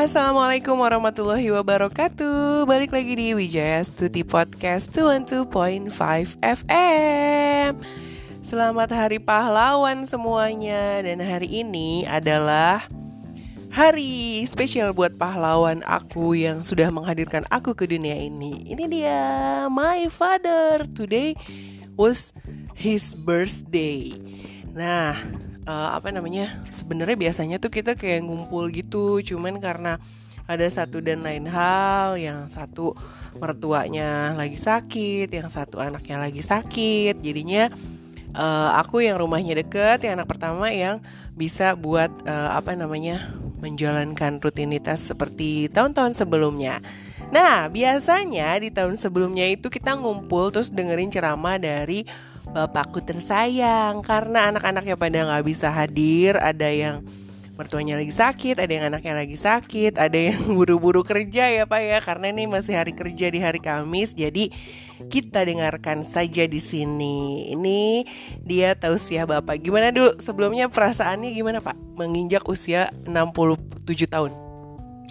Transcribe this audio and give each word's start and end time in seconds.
Assalamualaikum 0.00 0.80
warahmatullahi 0.80 1.52
wabarakatuh 1.52 2.64
Balik 2.64 2.88
lagi 2.96 3.20
di 3.20 3.36
Wijaya 3.36 3.84
Stuti 3.84 4.24
Podcast 4.24 4.88
212.5 4.96 6.40
FM 6.40 7.76
Selamat 8.40 8.96
Hari 8.96 9.20
Pahlawan 9.20 10.08
semuanya 10.08 11.04
Dan 11.04 11.20
hari 11.20 11.52
ini 11.52 12.08
adalah 12.08 12.88
hari 13.68 14.40
spesial 14.48 14.96
buat 14.96 15.20
pahlawan 15.20 15.84
aku 15.84 16.32
yang 16.32 16.64
sudah 16.64 16.88
menghadirkan 16.88 17.44
aku 17.52 17.76
ke 17.76 17.84
dunia 17.84 18.16
ini. 18.16 18.72
Ini 18.72 18.84
dia, 18.88 19.20
my 19.68 20.08
father. 20.08 20.80
Today 20.96 21.36
was 22.00 22.32
his 22.72 23.12
birthday. 23.12 24.16
Nah, 24.72 25.14
uh, 25.70 25.94
apa 25.94 26.10
namanya? 26.10 26.50
Sebenarnya 26.66 27.14
biasanya 27.14 27.62
tuh 27.62 27.70
kita 27.70 27.94
kayak 27.94 28.26
ngumpul 28.26 28.66
gitu, 28.74 29.22
cuman 29.22 29.62
karena 29.62 30.02
ada 30.50 30.66
satu 30.66 30.98
dan 30.98 31.22
lain 31.22 31.46
hal, 31.46 32.18
yang 32.18 32.50
satu 32.50 32.98
mertuanya 33.38 34.34
lagi 34.34 34.58
sakit, 34.58 35.30
yang 35.30 35.46
satu 35.46 35.78
anaknya 35.78 36.18
lagi 36.18 36.42
sakit, 36.42 37.22
jadinya 37.22 37.70
uh, 38.34 38.74
aku 38.82 39.06
yang 39.06 39.22
rumahnya 39.22 39.62
deket, 39.62 40.02
yang 40.02 40.18
anak 40.18 40.26
pertama 40.26 40.74
yang 40.74 40.98
bisa 41.38 41.78
buat 41.78 42.10
uh, 42.26 42.58
apa 42.58 42.74
namanya 42.74 43.30
menjalankan 43.62 44.42
rutinitas 44.42 45.06
seperti 45.06 45.70
tahun-tahun 45.70 46.18
sebelumnya. 46.18 46.82
Nah, 47.30 47.70
biasanya 47.70 48.58
di 48.58 48.74
tahun 48.74 48.98
sebelumnya 48.98 49.46
itu 49.46 49.70
kita 49.70 49.94
ngumpul 49.94 50.50
terus 50.50 50.74
dengerin 50.74 51.14
ceramah 51.14 51.62
dari 51.62 52.02
bapakku 52.48 53.04
tersayang 53.04 54.00
karena 54.00 54.48
anak-anaknya 54.48 54.96
pada 54.96 55.18
nggak 55.28 55.44
bisa 55.44 55.68
hadir, 55.68 56.40
ada 56.40 56.68
yang 56.72 57.04
mertuanya 57.60 58.00
lagi 58.00 58.08
sakit, 58.08 58.56
ada 58.56 58.72
yang 58.72 58.88
anaknya 58.88 59.12
lagi 59.20 59.36
sakit, 59.36 60.00
ada 60.00 60.16
yang 60.16 60.40
buru-buru 60.56 61.04
kerja 61.04 61.52
ya 61.52 61.68
Pak 61.68 61.80
ya 61.84 61.98
karena 62.00 62.32
ini 62.32 62.48
masih 62.48 62.80
hari 62.80 62.96
kerja 62.96 63.28
di 63.28 63.36
hari 63.36 63.60
Kamis. 63.60 64.16
Jadi 64.16 64.48
kita 65.12 65.44
dengarkan 65.44 66.00
saja 66.00 66.48
di 66.48 66.60
sini. 66.60 67.52
Ini 67.52 68.08
dia 68.40 68.72
tausiah 68.72 69.28
Bapak. 69.28 69.60
Gimana 69.60 69.92
dulu 69.92 70.16
sebelumnya 70.20 70.72
perasaannya 70.72 71.36
gimana 71.36 71.60
Pak 71.60 71.76
menginjak 72.00 72.48
usia 72.48 72.88
67 73.04 74.08
tahun? 74.08 74.32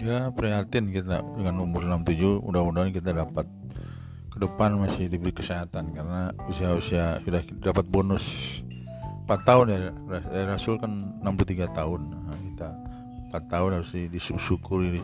Ya 0.02 0.32
prihatin 0.34 0.90
kita 0.90 1.22
dengan 1.38 1.60
umur 1.62 1.86
67 1.86 2.42
mudah-mudahan 2.42 2.90
kita 2.90 3.14
dapat 3.14 3.46
depan 4.40 4.80
masih 4.80 5.12
diberi 5.12 5.36
kesehatan 5.36 5.92
karena 5.92 6.32
usia-usia 6.48 7.20
sudah 7.20 7.42
dapat 7.60 7.84
bonus 7.86 8.58
4 9.28 9.46
tahun 9.46 9.66
ya 9.70 9.78
Rasul 10.48 10.82
kan 10.82 11.22
63 11.22 11.70
tahun. 11.70 12.00
Nah, 12.10 12.38
kita 12.50 12.68
4 13.30 13.52
tahun 13.52 13.70
harus 13.78 13.92
disyukuri 13.94 14.98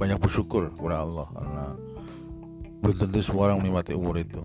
banyak 0.00 0.18
bersyukur 0.18 0.72
kepada 0.74 1.06
Allah 1.06 1.26
karena 1.30 1.64
belum 2.82 2.96
tentu 2.96 3.18
semua 3.22 3.50
orang 3.50 3.62
menikmati 3.62 3.94
umur 3.94 4.18
itu 4.18 4.42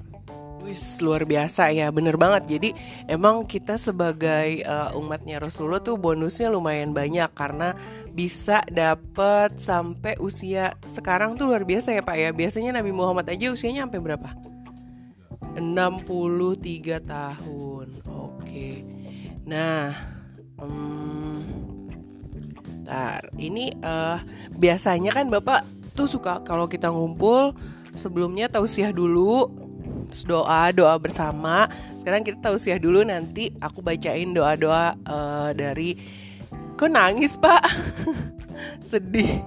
Wis 0.63 1.03
luar 1.03 1.27
biasa 1.27 1.75
ya, 1.75 1.91
bener 1.91 2.15
banget. 2.15 2.47
Jadi 2.47 2.69
emang 3.11 3.43
kita 3.43 3.75
sebagai 3.75 4.63
uh, 4.63 4.95
umatnya 4.95 5.43
Rasulullah 5.43 5.83
tuh 5.83 5.99
bonusnya 5.99 6.47
lumayan 6.47 6.95
banyak 6.95 7.27
karena 7.35 7.75
bisa 8.15 8.63
dapet 8.71 9.59
sampai 9.59 10.15
usia 10.23 10.71
sekarang 10.87 11.35
tuh 11.35 11.51
luar 11.51 11.67
biasa 11.67 11.91
ya 11.91 11.99
Pak 11.99 12.15
ya. 12.15 12.29
Biasanya 12.31 12.79
Nabi 12.79 12.95
Muhammad 12.95 13.27
aja 13.27 13.51
usianya 13.51 13.83
sampai 13.83 13.99
berapa? 13.99 14.29
63 15.59 17.03
tahun. 17.03 17.87
Oke. 18.07 18.87
Nah, 19.43 19.91
um, 20.55 21.43
ntar 22.83 23.27
ini 23.35 23.75
uh, 23.83 24.19
biasanya 24.55 25.11
kan 25.11 25.27
Bapak 25.27 25.67
tuh 25.91 26.07
suka 26.07 26.39
kalau 26.47 26.71
kita 26.71 26.89
ngumpul 26.89 27.53
sebelumnya 27.93 28.49
tausiah 28.49 28.89
dulu 28.89 29.62
terus 30.13 30.29
doa 30.29 30.69
doa 30.69 30.93
bersama. 31.01 31.65
Sekarang 31.97 32.21
kita 32.21 32.37
tausiah 32.37 32.77
dulu 32.77 33.01
nanti 33.01 33.49
aku 33.57 33.81
bacain 33.81 34.29
doa 34.29 34.53
doa 34.53 34.93
uh, 35.09 35.49
dari 35.57 35.97
kok 36.77 36.85
nangis 36.93 37.41
pak? 37.41 37.65
Sedih. 38.93 39.41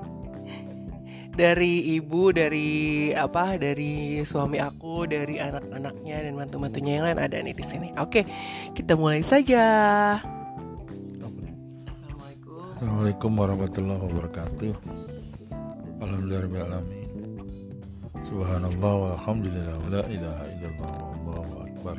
Dari 1.37 1.94
ibu 1.94 2.32
dari 2.32 3.12
apa 3.12 3.60
dari 3.60 4.25
suami 4.27 4.56
aku 4.59 5.04
dari 5.06 5.37
anak-anaknya 5.37 6.16
dan 6.27 6.32
mantu-mantunya 6.34 6.98
yang 6.98 7.04
lain 7.06 7.21
ada 7.22 7.38
nih 7.38 7.54
di 7.54 7.62
sini. 7.62 7.94
Oke 8.03 8.27
kita 8.75 8.98
mulai 8.98 9.22
saja. 9.22 9.62
Assalamualaikum 12.77 13.31
warahmatullahi 13.38 14.00
wabarakatuh. 14.03 14.72
Alhamdulillahirrahmanirrahim 15.97 17.05
Subhanallah 18.26 18.92
walhamdulillah 19.06 19.75
wa 19.78 19.87
la 19.87 20.03
ilaha 20.10 20.44
illallah 20.50 20.92
wallahu 20.98 21.62
akbar 21.62 21.97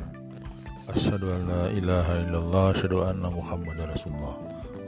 Asyhadu 0.92 1.24
an 1.32 1.40
la 1.48 1.64
ilaha 1.72 2.14
illallah 2.20 2.64
asyhadu 2.76 3.00
anna 3.00 3.32
muhammadar 3.32 3.88
rasulullah 3.88 4.36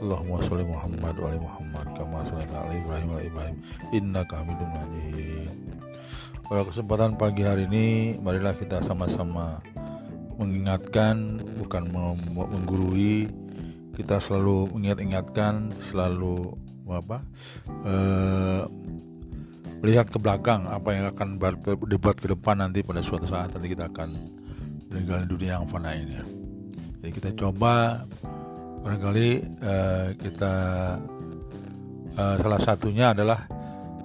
Allahumma 0.05 0.37
sholli 0.45 0.65
Muhammad 0.69 1.17
wa 1.17 1.25
ali 1.33 1.41
Muhammad 1.41 1.85
kama 1.97 2.21
sholaita 2.29 2.61
ala 2.61 2.73
Ibrahim 2.77 3.09
wa 3.09 3.21
Ibrahim 3.25 3.57
innaka 3.89 4.33
Hamidum 4.37 4.69
Majid. 4.69 5.53
Pada 6.45 6.61
kesempatan 6.61 7.17
pagi 7.17 7.41
hari 7.41 7.65
ini 7.65 8.21
marilah 8.21 8.53
kita 8.53 8.85
sama-sama 8.85 9.65
mengingatkan 10.37 11.41
bukan 11.57 11.89
menggurui 12.33 13.33
kita 13.97 14.21
selalu 14.21 14.69
mengingat-ingatkan 14.77 15.73
selalu 15.89 16.53
apa 16.85 17.23
uh, 17.87 18.67
melihat 19.81 20.07
ke 20.07 20.21
belakang 20.21 20.69
apa 20.69 20.89
yang 20.93 21.05
akan 21.09 21.41
dibuat 21.89 22.21
ke 22.21 22.29
depan 22.29 22.61
nanti 22.61 22.85
pada 22.85 23.01
suatu 23.01 23.25
saat 23.25 23.49
nanti 23.57 23.73
kita 23.73 23.89
akan 23.89 24.13
meninggalkan 24.93 25.27
dunia 25.27 25.57
yang 25.57 25.65
fana 25.65 25.97
ini. 25.97 26.21
Jadi 27.01 27.11
kita 27.17 27.29
coba 27.33 28.05
barangkali 28.85 29.29
uh, 29.61 30.07
kita 30.21 30.53
uh, 32.13 32.35
salah 32.37 32.61
satunya 32.61 33.13
adalah 33.17 33.41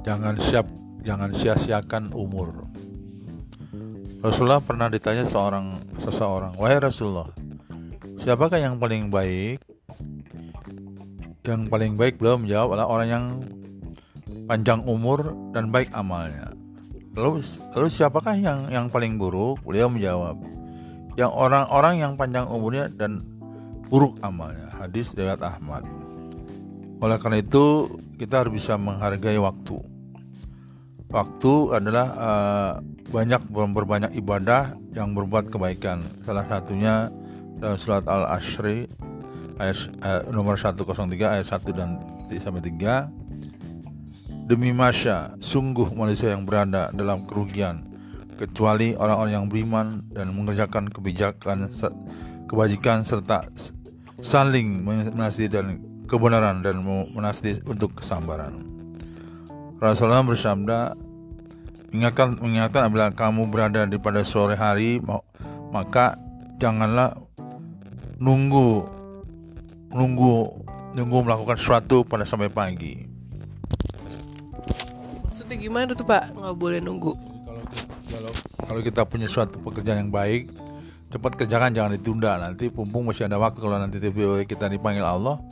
jangan 0.01 0.33
siap 0.41 0.65
jangan 1.05 1.29
sia-siakan 1.29 2.17
umur. 2.17 2.67
Rasulullah 4.25 4.65
pernah 4.65 4.89
ditanya 4.89 5.29
seorang 5.29 5.77
seseorang, 6.03 6.57
wahai 6.59 6.81
Rasulullah, 6.83 7.31
siapakah 8.17 8.59
yang 8.59 8.81
paling 8.81 9.13
baik? 9.13 9.61
Yang 11.47 11.63
paling 11.71 11.95
baik 11.95 12.19
beliau 12.19 12.41
menjawab 12.41 12.75
adalah 12.75 12.89
orang 12.91 13.09
yang 13.13 13.25
panjang 14.47 14.81
umur 14.87 15.35
dan 15.51 15.75
baik 15.75 15.91
amalnya. 15.93 16.55
Lalu 17.19 17.43
lalu 17.75 17.89
siapakah 17.91 18.39
yang 18.39 18.71
yang 18.71 18.87
paling 18.89 19.19
buruk? 19.19 19.61
Beliau 19.67 19.91
menjawab, 19.91 20.37
yang 21.19 21.33
orang-orang 21.33 22.01
yang 22.01 22.13
panjang 22.15 22.47
umurnya 22.47 22.93
dan 22.93 23.25
buruk 23.91 24.21
amalnya. 24.23 24.71
Hadis 24.77 25.17
riwayat 25.17 25.43
Ahmad. 25.43 25.83
Oleh 27.01 27.17
karena 27.21 27.41
itu 27.41 27.89
kita 28.17 28.45
harus 28.45 28.53
bisa 28.57 28.77
menghargai 28.77 29.37
waktu. 29.41 29.77
Waktu 31.09 31.53
adalah 31.73 32.07
uh, 32.17 32.73
banyak 33.09 33.49
berbanyak 33.53 34.13
ibadah 34.19 34.75
yang 34.93 35.17
berbuat 35.17 35.49
kebaikan. 35.49 36.03
Salah 36.27 36.45
satunya 36.45 37.09
dalam 37.57 37.81
surat 37.81 38.05
Al-Ashri 38.05 38.91
ayat 39.57 39.77
uh, 40.05 40.29
nomor 40.33 40.61
103 40.61 40.85
ayat 41.17 41.47
1 41.49 41.65
dan 41.73 41.97
sampai 42.37 42.61
3 42.61 43.26
Demi 44.47 44.71
Masya, 44.71 45.43
sungguh 45.43 45.91
manusia 45.99 46.31
yang 46.31 46.47
berada 46.47 46.95
dalam 46.95 47.27
kerugian 47.27 47.83
kecuali 48.39 48.95
orang-orang 48.95 49.33
yang 49.35 49.47
beriman 49.51 50.07
dan 50.15 50.31
mengerjakan 50.31 50.87
kebijakan 50.87 51.67
kebajikan 52.47 53.03
serta 53.03 53.43
saling 54.23 54.87
menasihati 54.87 55.51
dan 55.51 55.67
kebenaran 56.07 56.63
dan 56.63 56.79
menasihati 56.87 57.67
untuk 57.67 57.99
kesabaran. 57.99 58.63
Rasulullah 59.83 60.23
bersabda, 60.23 60.95
ingatkan 61.91 62.39
mengingatkan 62.39 62.87
apabila 62.87 63.11
kamu 63.19 63.51
berada 63.51 63.83
di 63.83 63.99
pada 63.99 64.23
sore 64.23 64.55
hari 64.55 65.03
maka 65.75 66.23
janganlah 66.63 67.19
nunggu 68.23 68.87
nunggu 69.91 70.35
nunggu 70.95 71.19
melakukan 71.27 71.59
sesuatu 71.59 72.07
pada 72.07 72.23
sampai 72.23 72.47
pagi. 72.47 73.06
Gimana 75.67 75.99
tuh 75.99 76.07
Pak? 76.07 76.31
Nggak 76.31 76.55
boleh 76.63 76.79
nunggu. 76.79 77.11
Kalau 77.43 77.63
kalau 78.07 78.31
kalau 78.71 78.81
kita 78.87 79.03
punya 79.03 79.27
suatu 79.27 79.59
pekerjaan 79.59 80.07
yang 80.07 80.15
baik, 80.15 80.47
cepat 81.11 81.35
kerjakan 81.35 81.75
jangan 81.75 81.99
ditunda. 81.99 82.39
Nanti 82.39 82.71
pumpung 82.71 83.03
masih 83.03 83.27
ada 83.27 83.35
waktu 83.35 83.59
kalau 83.59 83.75
nanti 83.75 83.99
tiba 83.99 84.47
kita 84.47 84.71
dipanggil 84.71 85.03
Allah 85.03 85.43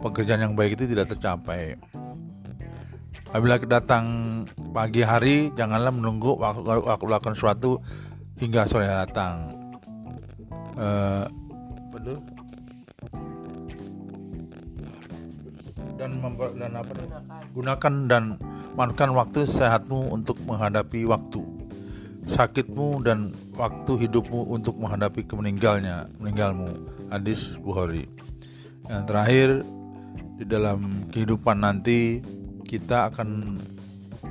pekerjaan 0.00 0.40
yang 0.40 0.56
baik 0.56 0.80
itu 0.80 0.88
tidak 0.88 1.12
tercapai. 1.12 1.76
Apabila 3.28 3.60
datang 3.60 4.04
pagi 4.72 5.04
hari 5.04 5.52
janganlah 5.52 5.92
menunggu 5.92 6.40
waktu, 6.40 6.64
waktu 6.64 7.04
lakukan 7.04 7.36
sesuatu 7.36 7.84
hingga 8.40 8.64
sore 8.64 8.88
datang. 8.88 9.52
Uh, 10.72 11.28
dan 16.00 16.18
memper, 16.18 16.50
dan 16.58 16.72
apa 16.74 16.92
gunakan 17.54 17.94
dan 18.10 18.34
manfaatkan 18.72 19.12
waktu 19.12 19.44
sehatmu 19.44 20.12
untuk 20.12 20.40
menghadapi 20.48 21.04
waktu. 21.04 21.44
Sakitmu 22.22 23.02
dan 23.02 23.34
waktu 23.58 24.06
hidupmu 24.06 24.46
untuk 24.48 24.78
menghadapi 24.78 25.26
kemeninggalnya 25.26 26.08
meninggalmu. 26.22 26.70
Hadis 27.10 27.58
Bukhari. 27.60 28.08
Yang 28.88 29.02
terakhir 29.10 29.48
di 30.38 30.44
dalam 30.48 31.04
kehidupan 31.12 31.60
nanti 31.60 32.22
kita 32.64 33.12
akan 33.12 33.58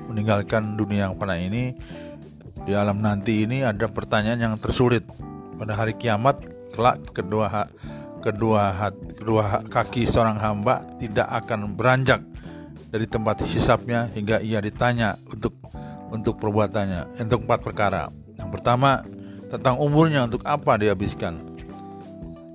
meninggalkan 0.09 0.79
dunia 0.79 1.11
yang 1.11 1.19
fana 1.19 1.37
ini. 1.37 1.75
Di 2.61 2.77
alam 2.77 3.01
nanti 3.01 3.45
ini 3.45 3.61
ada 3.61 3.85
pertanyaan 3.91 4.39
yang 4.39 4.55
tersulit. 4.57 5.05
Pada 5.59 5.77
hari 5.77 5.93
kiamat 5.93 6.41
kelak 6.73 6.97
kedua 7.13 7.69
kedua 8.23 8.73
kedua 9.17 9.65
kaki 9.67 10.07
seorang 10.07 10.37
hamba 10.39 10.85
tidak 10.97 11.27
akan 11.29 11.73
beranjak 11.73 12.30
dari 12.91 13.07
tempat 13.07 13.39
hisapnya 13.47 14.11
hingga 14.11 14.43
ia 14.43 14.59
ditanya 14.59 15.15
untuk 15.31 15.55
untuk 16.11 16.35
perbuatannya 16.37 17.23
untuk 17.23 17.47
empat 17.47 17.59
perkara. 17.63 18.11
Yang 18.35 18.49
pertama 18.59 19.07
tentang 19.47 19.79
umurnya 19.79 20.27
untuk 20.27 20.43
apa 20.43 20.75
dihabiskan. 20.75 21.39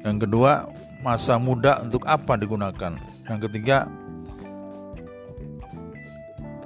Yang 0.05 0.29
kedua 0.29 0.69
masa 1.01 1.41
muda 1.41 1.81
untuk 1.81 2.05
apa 2.05 2.37
digunakan. 2.37 3.01
Yang 3.27 3.41
ketiga 3.49 3.89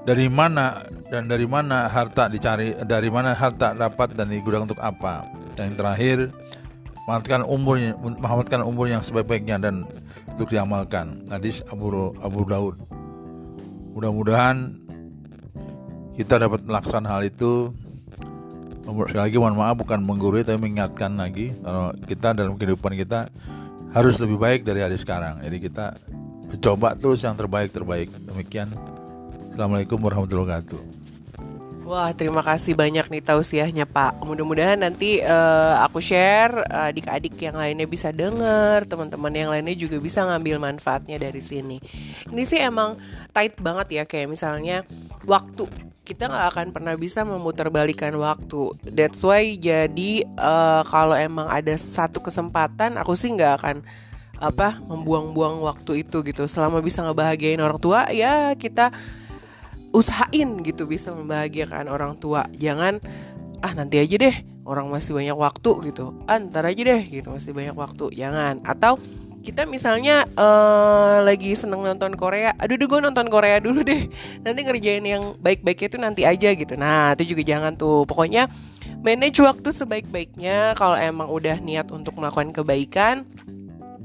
dari 0.03 0.27
mana 0.27 0.83
dan 1.07 1.31
dari 1.31 1.47
mana 1.47 1.87
harta 1.87 2.27
dicari, 2.27 2.75
dari 2.83 3.07
mana 3.07 3.39
harta 3.39 3.71
dapat 3.71 4.19
dan 4.19 4.35
digunakan 4.35 4.67
untuk 4.67 4.83
apa. 4.83 5.23
Dan 5.55 5.73
yang 5.73 5.79
terakhir 5.79 6.19
manfaatkan 7.07 7.47
umurnya, 7.47 7.95
umur 8.67 8.91
yang 8.91 9.03
sebaik-baiknya 9.03 9.63
dan 9.63 9.87
untuk 10.35 10.51
diamalkan. 10.51 11.23
Hadis 11.31 11.63
Abu 11.71 12.15
Abu 12.19 12.43
Daud. 12.47 12.90
Mudah-mudahan 13.91 14.77
kita 16.15 16.37
dapat 16.37 16.63
melaksanakan 16.67 17.07
hal 17.09 17.23
itu. 17.27 17.75
Sekali 18.91 19.23
lagi 19.23 19.37
mohon 19.39 19.55
maaf 19.55 19.79
bukan 19.79 20.03
menggurui 20.03 20.43
tapi 20.43 20.59
mengingatkan 20.59 21.15
lagi 21.15 21.55
kalau 21.63 21.95
kita 22.11 22.35
dalam 22.35 22.59
kehidupan 22.59 22.99
kita 22.99 23.31
harus 23.95 24.19
lebih 24.19 24.39
baik 24.39 24.67
dari 24.67 24.83
hari 24.83 24.99
sekarang. 24.99 25.39
Jadi 25.43 25.57
kita 25.63 25.95
coba 26.59 26.99
terus 26.99 27.23
yang 27.23 27.39
terbaik 27.39 27.71
terbaik 27.71 28.11
demikian. 28.27 28.75
Assalamualaikum 29.55 30.03
warahmatullahi 30.03 30.47
wabarakatuh 30.47 31.00
Wah, 31.91 32.15
terima 32.15 32.39
kasih 32.39 32.79
banyak 32.79 33.11
nih 33.11 33.19
tausiahnya 33.19 33.83
Pak. 33.83 34.23
Mudah-mudahan 34.23 34.79
nanti 34.79 35.19
uh, 35.27 35.75
aku 35.83 35.99
share 35.99 36.63
adik-adik 36.71 37.35
yang 37.43 37.59
lainnya 37.59 37.83
bisa 37.83 38.15
dengar, 38.15 38.87
teman-teman 38.87 39.35
yang 39.35 39.51
lainnya 39.51 39.75
juga 39.75 39.99
bisa 39.99 40.23
ngambil 40.23 40.63
manfaatnya 40.63 41.19
dari 41.19 41.43
sini. 41.43 41.83
Ini 42.31 42.43
sih 42.47 42.63
emang 42.63 42.95
tight 43.35 43.59
banget 43.59 43.91
ya 43.91 44.03
kayak 44.07 44.31
misalnya 44.31 44.87
waktu 45.27 45.67
kita 46.07 46.31
nggak 46.31 46.47
akan 46.55 46.67
pernah 46.71 46.95
bisa 46.95 47.27
memutarbalikan 47.27 48.15
waktu. 48.23 48.71
That's 48.87 49.27
why 49.27 49.59
jadi 49.59 50.31
uh, 50.39 50.87
kalau 50.87 51.19
emang 51.19 51.51
ada 51.51 51.75
satu 51.75 52.23
kesempatan, 52.23 53.03
aku 53.03 53.19
sih 53.19 53.35
nggak 53.35 53.67
akan 53.67 53.77
apa 54.39 54.79
membuang-buang 54.87 55.59
waktu 55.67 56.07
itu 56.07 56.23
gitu. 56.23 56.47
Selama 56.47 56.79
bisa 56.87 57.03
ngebahagiain 57.03 57.59
orang 57.59 57.83
tua, 57.83 58.07
ya 58.15 58.55
kita 58.55 58.95
usahain 59.91 60.63
gitu 60.63 60.87
bisa 60.87 61.11
membahagiakan 61.11 61.91
orang 61.91 62.19
tua. 62.19 62.47
Jangan 62.57 63.03
ah 63.61 63.73
nanti 63.77 64.01
aja 64.01 64.17
deh, 64.17 64.37
orang 64.65 64.89
masih 64.89 65.13
banyak 65.15 65.37
waktu 65.37 65.71
gitu. 65.91 66.17
Ah, 66.31 66.41
aja 66.41 66.83
deh 66.83 67.03
gitu 67.07 67.29
masih 67.31 67.53
banyak 67.53 67.77
waktu. 67.77 68.15
Jangan. 68.15 68.63
Atau 68.63 68.97
kita 69.41 69.65
misalnya 69.65 70.29
uh, 70.37 71.25
lagi 71.25 71.57
seneng 71.57 71.81
nonton 71.81 72.13
Korea, 72.13 72.53
aduh 72.61 72.77
deh 72.77 72.85
gue 72.85 73.01
nonton 73.01 73.25
Korea 73.33 73.57
dulu 73.57 73.81
deh, 73.81 74.05
nanti 74.45 74.61
ngerjain 74.69 75.01
yang 75.01 75.33
baik-baiknya 75.41 75.89
itu 75.89 75.99
nanti 75.99 76.23
aja 76.29 76.53
gitu. 76.53 76.77
Nah 76.77 77.17
itu 77.17 77.33
juga 77.33 77.49
jangan 77.49 77.73
tuh, 77.73 78.05
pokoknya 78.05 78.53
manage 79.01 79.41
waktu 79.41 79.73
sebaik-baiknya. 79.73 80.77
Kalau 80.77 80.93
emang 80.93 81.33
udah 81.33 81.57
niat 81.57 81.89
untuk 81.89 82.21
melakukan 82.21 82.53
kebaikan, 82.53 83.25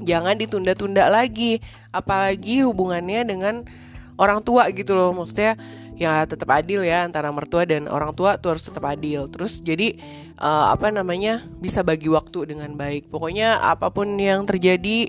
jangan 0.00 0.40
ditunda-tunda 0.40 1.12
lagi, 1.12 1.60
apalagi 1.92 2.64
hubungannya 2.64 3.28
dengan 3.28 3.68
orang 4.16 4.40
tua 4.44 4.68
gitu 4.72 4.96
loh, 4.96 5.12
maksudnya 5.16 5.56
ya 5.96 6.28
tetap 6.28 6.52
adil 6.52 6.84
ya 6.84 7.08
antara 7.08 7.32
mertua 7.32 7.64
dan 7.64 7.88
orang 7.88 8.12
tua 8.12 8.36
tuh 8.36 8.56
harus 8.56 8.64
tetap 8.64 8.84
adil. 8.84 9.28
Terus 9.32 9.64
jadi 9.64 9.96
uh, 10.40 10.72
apa 10.72 10.92
namanya 10.92 11.40
bisa 11.60 11.80
bagi 11.80 12.12
waktu 12.12 12.52
dengan 12.56 12.76
baik. 12.76 13.08
Pokoknya 13.08 13.60
apa 13.60 13.88
pun 13.88 14.16
yang 14.20 14.44
terjadi 14.44 15.08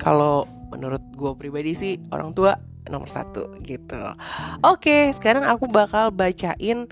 kalau 0.00 0.44
menurut 0.70 1.02
gue 1.16 1.32
pribadi 1.36 1.72
sih 1.74 1.92
orang 2.12 2.32
tua 2.36 2.56
nomor 2.88 3.08
satu 3.08 3.60
gitu. 3.64 4.00
Oke, 4.64 5.12
sekarang 5.14 5.44
aku 5.46 5.68
bakal 5.68 6.10
bacain 6.10 6.88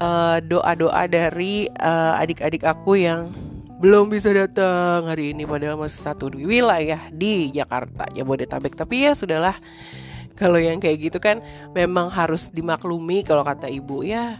uh, 0.00 0.38
doa-doa 0.44 1.08
dari 1.08 1.68
uh, 1.80 2.20
adik-adik 2.20 2.62
aku 2.64 3.00
yang 3.00 3.32
belum 3.76 4.08
bisa 4.08 4.32
datang 4.32 5.04
hari 5.04 5.36
ini 5.36 5.44
padahal 5.44 5.76
masih 5.76 6.00
satu 6.00 6.32
di 6.32 6.48
wilayah 6.48 7.12
di 7.12 7.52
Jakarta 7.52 8.08
Jabodetabek 8.08 8.72
tapi 8.72 9.04
ya 9.04 9.12
sudahlah 9.12 9.52
kalau 10.36 10.60
yang 10.60 10.78
kayak 10.78 11.10
gitu 11.10 11.18
kan 11.18 11.40
memang 11.72 12.12
harus 12.12 12.52
dimaklumi 12.52 13.24
kalau 13.24 13.42
kata 13.42 13.66
ibu 13.72 14.04
ya 14.04 14.38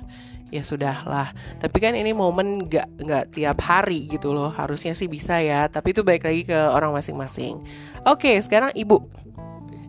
ya 0.55 0.63
sudahlah. 0.63 1.35
Tapi 1.59 1.77
kan 1.83 1.99
ini 1.99 2.15
momen 2.15 2.71
nggak 2.71 3.03
nggak 3.03 3.25
tiap 3.35 3.59
hari 3.65 4.07
gitu 4.07 4.31
loh. 4.31 4.51
Harusnya 4.53 4.95
sih 4.95 5.11
bisa 5.11 5.43
ya 5.43 5.67
tapi 5.67 5.91
itu 5.91 6.07
baik 6.07 6.23
lagi 6.23 6.43
ke 6.47 6.59
orang 6.71 6.95
masing-masing. 6.95 7.59
Oke 8.07 8.39
sekarang 8.39 8.71
ibu. 8.79 9.03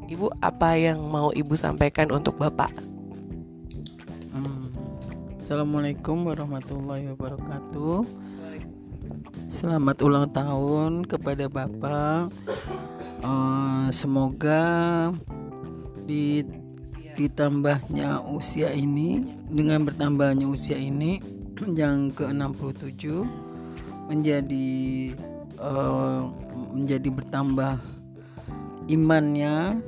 Ibu 0.07 0.31
apa 0.39 0.79
yang 0.79 1.03
mau 1.11 1.35
ibu 1.35 1.53
sampaikan 1.53 2.07
untuk 2.15 2.39
bapak? 2.39 2.71
Hmm. 4.31 4.71
assalamualaikum 5.43 6.23
warahmatullahi 6.23 7.11
wabarakatuh. 7.11 8.07
Selamat 9.47 10.03
ulang 10.03 10.27
tahun 10.31 11.07
kepada 11.07 11.47
bapak. 11.51 12.31
Uh, 13.23 13.87
semoga 13.91 15.11
ditambahnya 17.17 18.23
usia 18.31 18.71
ini 18.71 19.25
dengan 19.51 19.83
bertambahnya 19.83 20.47
usia 20.47 20.79
ini 20.79 21.19
yang 21.79 22.13
ke-67 22.15 23.03
menjadi 24.07 24.69
uh, 25.59 26.31
menjadi 26.71 27.09
bertambah 27.11 27.75
imannya 28.87 29.83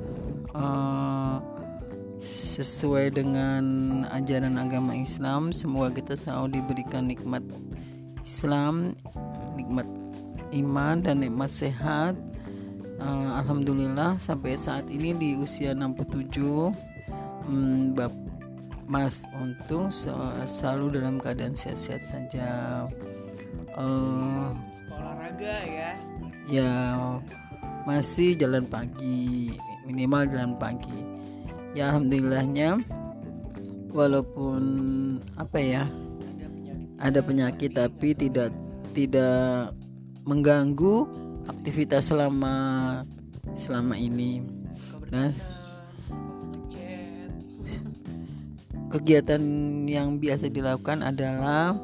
uh, 0.52 1.40
sesuai 2.20 3.16
dengan 3.16 3.64
ajaran 4.12 4.60
agama 4.60 4.92
Islam. 4.92 5.56
Semoga 5.56 5.96
kita 5.96 6.12
selalu 6.12 6.60
diberikan 6.60 7.08
nikmat 7.08 7.40
Islam 8.20 8.92
nikmat 9.56 9.88
iman 10.52 11.02
dan 11.02 11.22
nikmat 11.24 11.50
sehat 11.50 12.14
uh, 13.00 13.40
Alhamdulillah 13.40 14.20
sampai 14.20 14.54
saat 14.54 14.86
ini 14.92 15.16
di 15.16 15.34
usia 15.40 15.72
67 15.72 16.36
hmm, 17.48 17.96
Bap 17.96 18.12
Mas 18.90 19.26
Untung 19.38 19.88
selalu 20.46 20.98
dalam 20.98 21.22
keadaan 21.22 21.54
sehat-sehat 21.54 22.10
saja. 22.10 22.48
Uh, 23.78 24.50
olahraga 24.90 25.56
ya? 25.62 25.90
Ya 26.50 26.72
masih 27.86 28.34
jalan 28.34 28.66
pagi 28.66 29.54
minimal 29.86 30.26
jalan 30.26 30.58
pagi. 30.58 31.06
Ya 31.74 31.94
alhamdulillahnya 31.94 32.82
walaupun 33.94 34.62
apa 35.38 35.58
ya 35.58 35.84
ada 36.98 37.22
penyakit 37.22 37.74
tapi 37.74 38.14
tidak 38.14 38.50
tidak 38.90 39.70
mengganggu 40.26 41.06
aktivitas 41.50 42.14
selama 42.14 42.54
selama 43.52 43.98
ini. 43.98 44.40
Nah, 45.10 45.34
kegiatan 48.90 49.42
yang 49.90 50.22
biasa 50.22 50.50
dilakukan 50.50 51.02
adalah 51.02 51.74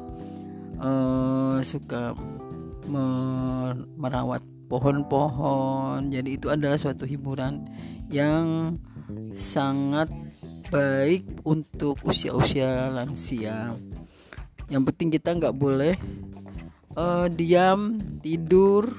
uh, 0.79 1.59
suka 1.63 2.15
merawat 3.99 4.43
pohon-pohon. 4.71 6.11
Jadi 6.11 6.39
itu 6.39 6.47
adalah 6.47 6.79
suatu 6.79 7.03
hiburan 7.03 7.67
yang 8.07 8.75
sangat 9.35 10.11
baik 10.67 11.23
untuk 11.47 11.99
usia-usia 12.03 12.91
lansia. 12.91 13.75
Yang 14.67 14.83
penting 14.91 15.09
kita 15.15 15.35
nggak 15.35 15.55
boleh 15.55 15.95
uh, 16.99 17.27
diam 17.31 17.99
tidur. 18.19 18.91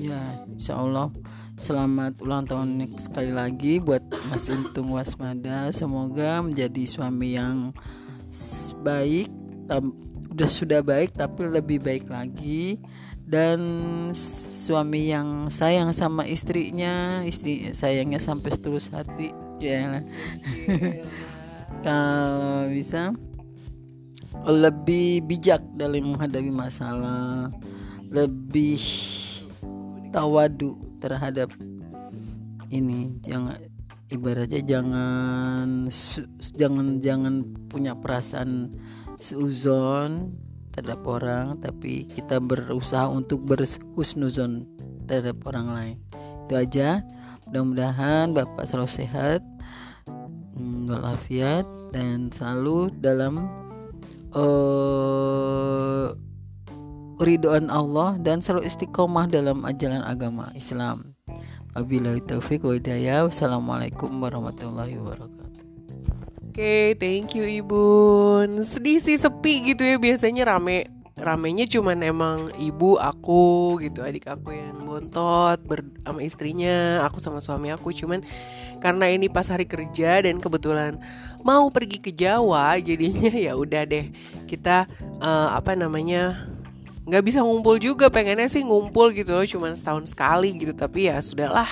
Ya, 0.00 0.20
insya 0.48 0.80
Allah 0.80 1.12
Selamat 1.60 2.16
ulang 2.24 2.48
tahun 2.48 2.88
sekali 2.96 3.36
lagi 3.36 3.84
buat 3.84 4.00
Mas 4.32 4.48
Untung 4.48 4.96
Wasmada. 4.96 5.68
Semoga 5.76 6.40
menjadi 6.40 6.88
suami 6.88 7.36
yang 7.36 7.76
baik, 8.80 9.28
udah 10.32 10.48
sudah 10.48 10.80
baik 10.80 11.12
tapi 11.12 11.52
lebih 11.52 11.84
baik 11.84 12.08
lagi. 12.08 12.80
Dan 13.28 13.60
suami 14.16 15.12
yang 15.12 15.52
sayang 15.52 15.92
sama 15.92 16.24
istrinya 16.24 17.20
istri 17.28 17.76
sayangnya 17.76 18.24
sampai 18.24 18.56
setulus 18.56 18.88
hati. 18.88 19.36
Ya 19.60 20.00
kalau 21.84 22.72
bisa 22.72 23.12
lebih 24.48 25.24
bijak 25.28 25.60
dalam 25.76 26.16
menghadapi 26.16 26.48
masalah. 26.48 27.52
Lebih 28.10 28.80
tawadu 30.10 30.76
terhadap 30.98 31.52
ini. 32.72 33.14
Jangan 33.22 33.56
ibaratnya 34.10 34.62
jangan 34.66 35.86
jangan 36.58 36.98
jangan 36.98 37.34
punya 37.70 37.94
perasaan 37.94 38.74
seuzon 39.22 40.34
terhadap 40.74 41.02
orang 41.06 41.54
tapi 41.60 42.08
kita 42.08 42.42
berusaha 42.42 43.06
untuk 43.10 43.44
berhusnuzon 43.46 44.64
terhadap 45.06 45.38
orang 45.46 45.68
lain. 45.70 45.96
Itu 46.46 46.54
aja. 46.58 47.02
Mudah-mudahan 47.50 48.30
bapak 48.30 48.62
selalu 48.62 48.86
sehat 48.86 49.42
hmm, 50.54 50.86
walafiat 50.86 51.66
dan 51.90 52.30
selalu 52.30 52.94
dalam 53.02 53.59
uh, 54.34 56.12
ridhoan 57.20 57.68
Allah 57.68 58.16
dan 58.18 58.40
selalu 58.40 58.66
istiqomah 58.66 59.28
dalam 59.28 59.62
ajaran 59.68 60.02
agama 60.02 60.50
Islam. 60.56 61.14
Wabillahi 61.76 62.24
taufik 62.26 62.66
wa 62.66 62.74
hidayah. 62.74 63.30
Wassalamualaikum 63.30 64.10
warahmatullahi 64.18 64.98
wabarakatuh. 64.98 65.62
Oke, 66.50 66.58
okay, 66.58 66.86
thank 66.98 67.38
you 67.38 67.46
Ibu. 67.46 67.84
Sedih 68.66 68.98
sih 68.98 69.14
sepi 69.14 69.70
gitu 69.70 69.86
ya 69.86 70.02
biasanya 70.02 70.50
rame. 70.50 70.90
Ramenya 71.20 71.68
cuman 71.68 72.00
emang 72.00 72.48
ibu 72.56 72.96
aku 72.96 73.76
gitu, 73.84 74.00
adik 74.00 74.24
aku 74.24 74.56
yang 74.56 74.88
bontot 74.88 75.60
ber 75.68 75.84
sama 76.00 76.24
istrinya, 76.24 77.04
aku 77.04 77.20
sama 77.20 77.44
suami 77.44 77.68
aku 77.68 77.92
cuman 77.92 78.24
karena 78.80 79.04
ini 79.12 79.28
pas 79.28 79.44
hari 79.52 79.68
kerja 79.68 80.24
dan 80.24 80.40
kebetulan 80.40 80.96
mau 81.42 81.68
pergi 81.72 81.98
ke 81.98 82.10
Jawa 82.12 82.76
jadinya 82.80 83.32
ya 83.50 83.52
udah 83.56 83.82
deh. 83.86 84.08
Kita 84.44 84.88
uh, 85.20 85.48
apa 85.54 85.76
namanya 85.78 86.46
nggak 87.08 87.24
bisa 87.26 87.42
ngumpul 87.42 87.80
juga 87.80 88.06
pengennya 88.12 88.46
sih 88.46 88.62
ngumpul 88.62 89.10
gitu 89.10 89.34
loh 89.34 89.46
cuman 89.46 89.74
setahun 89.74 90.12
sekali 90.12 90.54
gitu. 90.56 90.72
Tapi 90.76 91.10
ya 91.10 91.18
sudahlah 91.18 91.68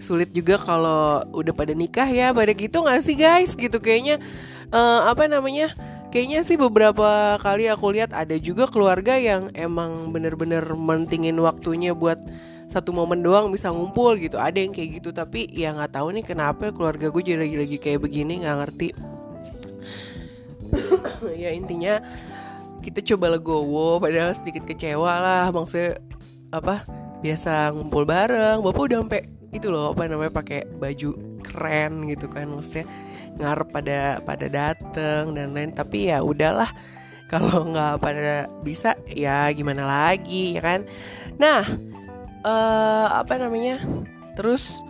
sulit 0.00 0.32
juga 0.32 0.56
kalau 0.60 1.24
udah 1.32 1.52
pada 1.52 1.72
nikah 1.74 2.08
ya. 2.08 2.32
Pada 2.32 2.52
gitu 2.54 2.82
nggak 2.84 3.00
sih 3.02 3.16
guys? 3.16 3.56
Gitu 3.56 3.78
kayaknya 3.80 4.20
uh, 4.74 5.10
apa 5.10 5.26
namanya 5.26 5.74
kayaknya 6.10 6.42
sih 6.42 6.58
beberapa 6.58 7.38
kali 7.38 7.70
aku 7.70 7.94
lihat 7.94 8.10
ada 8.10 8.34
juga 8.36 8.66
keluarga 8.66 9.14
yang 9.14 9.50
emang 9.54 10.10
bener-bener 10.10 10.62
mentingin 10.74 11.38
waktunya 11.38 11.94
buat 11.94 12.18
satu 12.70 12.94
momen 12.94 13.18
doang 13.18 13.50
bisa 13.50 13.74
ngumpul 13.74 14.14
gitu. 14.14 14.38
Ada 14.38 14.62
yang 14.62 14.70
kayak 14.70 15.02
gitu 15.02 15.10
tapi 15.10 15.50
ya 15.50 15.74
nggak 15.74 15.98
tahu 15.98 16.14
nih 16.14 16.22
kenapa 16.22 16.70
keluarga 16.70 17.10
gue 17.10 17.18
jadi 17.18 17.42
lagi-lagi 17.42 17.76
kayak 17.82 18.06
begini 18.06 18.46
nggak 18.46 18.58
ngerti. 18.62 18.88
Ya 21.36 21.50
intinya 21.50 21.98
kita 22.80 23.02
coba 23.12 23.36
legowo 23.36 23.98
padahal 23.98 24.30
sedikit 24.38 24.62
kecewa 24.62 25.18
lah. 25.18 25.46
Maksudnya 25.50 25.98
apa 26.54 26.86
biasa 27.26 27.74
ngumpul 27.74 28.06
bareng. 28.06 28.62
Bapak 28.62 28.82
udah 28.86 29.02
sampai 29.02 29.26
itu 29.50 29.66
loh 29.66 29.90
apa 29.90 30.06
namanya 30.06 30.30
pakai 30.30 30.70
baju 30.78 31.18
keren 31.42 32.06
gitu 32.06 32.30
kan. 32.30 32.46
Maksudnya 32.46 32.86
ngarep 33.34 33.68
pada 33.74 33.98
pada 34.22 34.46
dateng 34.46 35.34
dan 35.34 35.50
lain 35.50 35.74
tapi 35.74 36.06
ya 36.06 36.22
udahlah 36.22 36.70
kalau 37.26 37.66
nggak 37.66 37.98
pada 37.98 38.46
bisa 38.62 38.94
ya 39.10 39.50
gimana 39.50 39.82
lagi 39.82 40.54
ya 40.54 40.62
kan? 40.62 40.80
Nah 41.34 41.89
uh, 42.44 43.06
apa 43.20 43.36
namanya? 43.36 43.80
Terus 44.36 44.84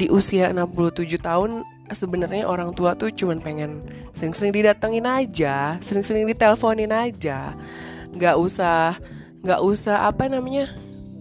di 0.00 0.08
usia 0.08 0.48
67 0.52 1.20
tahun 1.20 1.60
sebenarnya 1.90 2.46
orang 2.46 2.72
tua 2.72 2.94
tuh 2.94 3.10
cuman 3.12 3.42
pengen 3.42 3.82
sering-sering 4.14 4.54
didatengin 4.54 5.04
aja, 5.04 5.76
sering-sering 5.82 6.24
diteleponin 6.24 6.92
aja, 6.94 7.52
nggak 8.14 8.36
usah 8.38 8.96
nggak 9.44 9.60
usah 9.60 10.08
apa 10.08 10.28
namanya? 10.28 10.70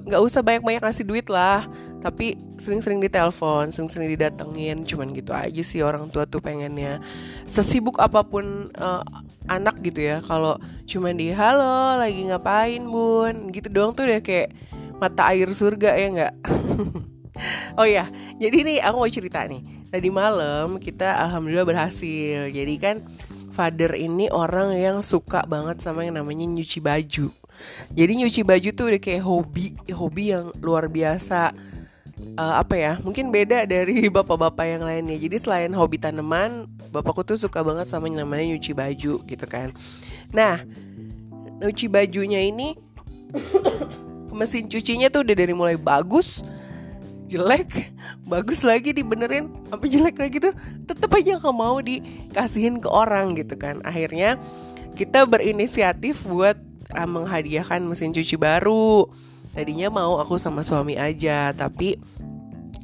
Nggak 0.08 0.22
usah 0.24 0.40
banyak-banyak 0.42 0.82
ngasih 0.84 1.06
duit 1.06 1.28
lah. 1.28 1.68
Tapi 2.00 2.40
sering-sering 2.56 3.04
ditelepon, 3.04 3.76
sering-sering 3.76 4.16
didatengin, 4.16 4.88
cuman 4.88 5.12
gitu 5.12 5.36
aja 5.36 5.60
sih 5.60 5.84
orang 5.84 6.08
tua 6.08 6.24
tuh 6.24 6.40
pengennya. 6.40 7.04
Sesibuk 7.44 8.00
apa 8.00 8.24
pun 8.24 8.72
uh, 8.80 9.04
anak 9.52 9.84
gitu 9.84 10.08
ya, 10.08 10.24
kalau 10.24 10.56
cuman 10.88 11.20
di 11.20 11.36
halo 11.36 12.00
lagi 12.00 12.24
ngapain 12.32 12.80
bun, 12.88 13.52
gitu 13.52 13.68
doang 13.68 13.92
tuh 13.92 14.08
udah 14.08 14.24
kayak 14.24 14.56
mata 15.00 15.32
air 15.32 15.48
surga 15.50 15.96
ya 15.96 16.08
nggak? 16.12 16.34
oh 17.80 17.88
ya, 17.88 18.12
jadi 18.36 18.58
nih 18.68 18.78
aku 18.84 18.96
mau 19.00 19.10
cerita 19.10 19.48
nih. 19.48 19.64
Tadi 19.90 20.10
malam 20.14 20.78
kita 20.78 21.18
alhamdulillah 21.26 21.66
berhasil. 21.66 22.52
Jadi 22.54 22.76
kan 22.78 23.02
father 23.50 23.98
ini 23.98 24.30
orang 24.30 24.78
yang 24.78 25.02
suka 25.02 25.42
banget 25.50 25.82
sama 25.82 26.06
yang 26.06 26.22
namanya 26.22 26.46
nyuci 26.46 26.78
baju. 26.78 27.34
Jadi 27.92 28.12
nyuci 28.22 28.42
baju 28.46 28.70
tuh 28.72 28.86
udah 28.94 29.02
kayak 29.02 29.24
hobi 29.26 29.74
hobi 29.92 30.36
yang 30.36 30.54
luar 30.62 30.86
biasa. 30.88 31.52
Uh, 32.36 32.60
apa 32.60 32.76
ya 32.76 33.00
mungkin 33.00 33.32
beda 33.32 33.64
dari 33.64 34.06
bapak-bapak 34.16 34.78
yang 34.78 34.84
lainnya. 34.86 35.18
Jadi 35.18 35.36
selain 35.40 35.72
hobi 35.74 35.98
tanaman 35.98 36.68
bapakku 36.92 37.26
tuh 37.26 37.40
suka 37.40 37.64
banget 37.64 37.88
sama 37.88 38.12
yang 38.12 38.28
namanya 38.28 38.46
nyuci 38.56 38.72
baju 38.76 39.14
gitu 39.26 39.46
kan. 39.50 39.74
Nah 40.36 40.62
nyuci 41.60 41.92
bajunya 41.92 42.46
ini 42.46 42.78
mesin 44.40 44.72
cucinya 44.72 45.12
tuh 45.12 45.28
udah 45.28 45.36
dari 45.36 45.52
mulai 45.52 45.76
bagus 45.76 46.40
jelek 47.28 47.92
bagus 48.26 48.66
lagi 48.66 48.90
dibenerin 48.90 49.50
apa 49.70 49.86
jelek 49.86 50.18
lagi 50.18 50.42
tuh 50.42 50.54
tetap 50.86 51.14
aja 51.14 51.38
nggak 51.38 51.56
mau 51.56 51.78
dikasihin 51.82 52.82
ke 52.82 52.90
orang 52.90 53.38
gitu 53.38 53.58
kan. 53.58 53.82
Akhirnya 53.86 54.38
kita 54.98 55.26
berinisiatif 55.30 56.26
buat 56.26 56.58
uh, 56.94 57.10
menghadiahkan 57.10 57.82
mesin 57.86 58.14
cuci 58.14 58.38
baru. 58.38 59.10
Tadinya 59.54 59.90
mau 59.90 60.22
aku 60.22 60.38
sama 60.38 60.62
suami 60.62 60.98
aja 60.98 61.54
tapi 61.58 61.98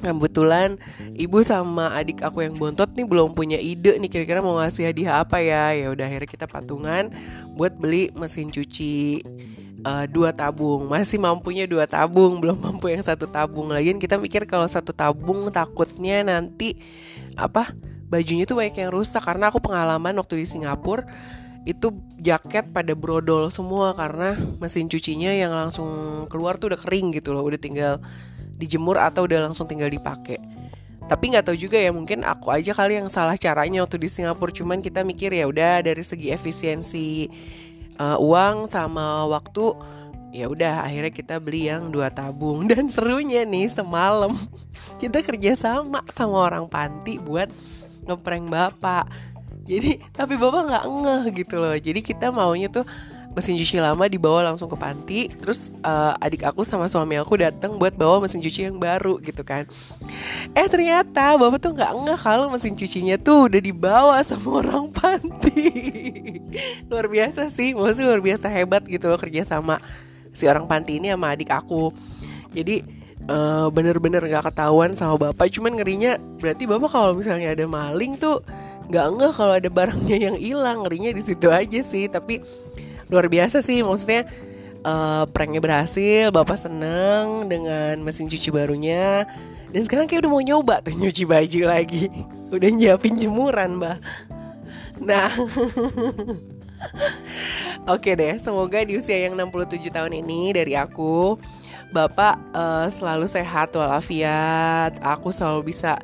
kebetulan 0.01 0.77
ibu 1.17 1.41
sama 1.41 1.93
adik 1.97 2.21
aku 2.21 2.45
yang 2.45 2.57
bontot 2.61 2.89
nih 2.93 3.05
belum 3.05 3.33
punya 3.33 3.57
ide 3.57 3.97
nih 3.97 4.09
kira-kira 4.11 4.41
mau 4.41 4.57
ngasih 4.61 4.89
hadiah 4.89 5.21
apa 5.21 5.41
ya. 5.41 5.77
Ya 5.77 5.93
udah 5.93 6.05
akhirnya 6.09 6.29
kita 6.29 6.45
patungan 6.49 7.13
buat 7.53 7.77
beli 7.77 8.09
mesin 8.17 8.49
cuci 8.49 9.21
uh, 9.85 10.05
dua 10.09 10.33
tabung. 10.33 10.89
Masih 10.89 11.21
mampunya 11.21 11.69
dua 11.69 11.85
tabung 11.85 12.37
belum 12.41 12.57
mampu 12.57 12.89
yang 12.89 13.05
satu 13.05 13.29
tabung 13.29 13.69
lagi. 13.69 13.93
Kita 13.95 14.17
mikir 14.17 14.49
kalau 14.49 14.65
satu 14.65 14.91
tabung 14.91 15.53
takutnya 15.53 16.25
nanti 16.25 16.81
apa 17.37 17.69
bajunya 18.09 18.49
tuh 18.49 18.57
banyak 18.57 18.75
yang 18.81 18.91
rusak. 18.91 19.21
Karena 19.21 19.53
aku 19.53 19.61
pengalaman 19.61 20.17
waktu 20.17 20.41
di 20.41 20.45
Singapura 20.49 21.05
itu 21.65 21.93
jaket 22.17 22.73
pada 22.73 22.97
brodol 22.97 23.53
semua. 23.53 23.93
Karena 23.93 24.33
mesin 24.57 24.89
cucinya 24.89 25.29
yang 25.29 25.53
langsung 25.53 26.25
keluar 26.33 26.57
tuh 26.57 26.73
udah 26.73 26.81
kering 26.81 27.13
gitu 27.21 27.37
loh. 27.37 27.45
Udah 27.45 27.61
tinggal 27.61 28.01
dijemur 28.57 28.97
atau 28.97 29.29
udah 29.29 29.45
langsung 29.45 29.69
tinggal 29.69 29.93
dipakai. 29.93 30.41
Tapi 31.05 31.37
nggak 31.37 31.45
tahu 31.45 31.57
juga 31.69 31.77
ya 31.77 31.93
mungkin 31.93 32.25
aku 32.25 32.49
aja 32.49 32.73
kali 32.73 32.97
yang 32.97 33.13
salah 33.13 33.37
caranya 33.37 33.85
waktu 33.85 34.01
di 34.01 34.09
Singapura. 34.09 34.49
Cuman 34.49 34.81
kita 34.81 35.05
mikir 35.05 35.29
ya 35.37 35.45
udah 35.45 35.85
dari 35.85 36.01
segi 36.01 36.33
efisiensi 36.33 37.29
uh, 37.99 38.17
uang 38.19 38.67
sama 38.67 39.27
waktu 39.27 39.75
ya 40.35 40.51
udah 40.51 40.83
akhirnya 40.83 41.13
kita 41.15 41.35
beli 41.39 41.71
yang 41.71 41.89
dua 41.89 42.11
tabung. 42.11 42.65
Dan 42.71 42.91
serunya 42.91 43.47
nih 43.47 43.71
semalam 43.71 44.35
kita 45.01 45.23
kerja 45.23 45.55
sama 45.55 46.03
sama 46.11 46.51
orang 46.51 46.67
panti 46.67 47.15
buat 47.17 47.47
ngeprank 48.03 48.51
bapak. 48.51 49.07
Jadi 49.65 49.97
tapi 50.13 50.37
bapak 50.37 50.61
nggak 50.69 50.85
ngeh 50.85 51.23
gitu 51.41 51.55
loh. 51.57 51.73
Jadi 51.73 51.99
kita 52.03 52.29
maunya 52.29 52.69
tuh 52.69 52.85
mesin 53.35 53.59
cuci 53.59 53.83
lama 53.83 54.07
dibawa 54.07 54.51
langsung 54.51 54.71
ke 54.71 54.77
panti. 54.79 55.27
Terus 55.27 55.73
uh, 55.83 56.15
adik 56.23 56.47
aku 56.47 56.61
sama 56.63 56.87
suami 56.87 57.19
aku 57.19 57.35
datang 57.35 57.75
buat 57.75 57.97
bawa 57.97 58.23
mesin 58.23 58.39
cuci 58.39 58.71
yang 58.71 58.77
baru 58.77 59.17
gitu 59.23 59.41
kan. 59.41 59.67
Eh 60.53 60.67
ternyata 60.71 61.35
bapak 61.35 61.59
tuh 61.59 61.75
nggak 61.75 61.91
ngeh 62.05 62.19
kalau 62.19 62.47
mesin 62.47 62.77
cucinya 62.77 63.19
tuh 63.19 63.51
udah 63.51 63.61
dibawa 63.63 64.15
sama 64.23 64.47
orang 64.63 64.87
panti 64.93 65.71
luar 66.89 67.07
biasa 67.07 67.47
sih 67.51 67.75
maksudnya 67.75 68.15
luar 68.15 68.21
biasa 68.23 68.47
hebat 68.51 68.83
gitu 68.85 69.09
loh 69.11 69.19
kerja 69.19 69.43
sama 69.45 69.79
si 70.35 70.45
orang 70.45 70.67
panti 70.67 70.99
ini 70.99 71.11
sama 71.11 71.31
adik 71.31 71.51
aku. 71.51 71.95
Jadi 72.51 72.83
uh, 73.31 73.71
bener-bener 73.71 74.19
nggak 74.23 74.51
ketahuan 74.51 74.91
sama 74.91 75.31
bapak 75.31 75.47
cuman 75.51 75.79
ngerinya 75.79 76.19
berarti 76.43 76.67
bapak 76.67 76.89
kalau 76.91 77.11
misalnya 77.15 77.55
ada 77.55 77.65
maling 77.65 78.19
tuh 78.19 78.43
nggak 78.91 79.05
ngeh 79.17 79.33
kalau 79.33 79.53
ada 79.57 79.69
barangnya 79.71 80.17
yang 80.29 80.37
hilang 80.37 80.85
ngerinya 80.85 81.11
di 81.15 81.21
situ 81.23 81.47
aja 81.47 81.79
sih. 81.81 82.11
Tapi 82.11 82.43
luar 83.07 83.31
biasa 83.31 83.63
sih 83.63 83.79
maksudnya 83.81 84.27
uh, 84.83 85.23
pranknya 85.31 85.63
berhasil 85.63 86.29
bapak 86.35 86.59
seneng 86.59 87.47
dengan 87.47 88.01
mesin 88.03 88.27
cuci 88.27 88.49
barunya 88.51 89.23
dan 89.73 89.81
sekarang 89.83 90.07
kayak 90.07 90.23
udah 90.23 90.31
mau 90.31 90.43
nyoba 90.43 90.79
tuh 90.83 90.95
nyuci 90.99 91.23
baju 91.27 91.61
lagi. 91.67 92.11
Udah 92.53 92.69
nyiapin 92.71 93.17
jemuran 93.17 93.81
mbak 93.81 93.99
nah. 94.99 95.29
Oke 97.85 98.17
deh, 98.17 98.37
semoga 98.41 98.81
di 98.81 98.97
usia 98.97 99.17
yang 99.25 99.37
67 99.37 99.93
tahun 99.93 100.13
ini 100.25 100.53
dari 100.53 100.73
aku 100.73 101.37
Bapak 101.93 102.35
uh, 102.51 102.87
selalu 102.89 103.29
sehat 103.29 103.71
walafiat. 103.77 104.97
Aku 104.99 105.29
selalu 105.29 105.71
bisa 105.71 105.95